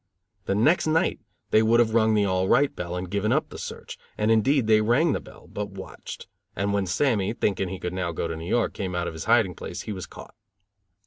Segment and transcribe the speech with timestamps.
[0.45, 1.19] The next night
[1.51, 4.65] they would have rung the "all right" bell, and given up the search, and indeed,
[4.65, 8.35] they rang the bell, but watched; and when Sammy, thinking he could now go to
[8.35, 10.33] New York, came out of his hiding place, he was caught.